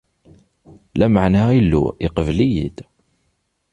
Lameɛna 0.99 1.41
Illu 1.59 1.83
iqebl-iyi-d. 2.05 2.77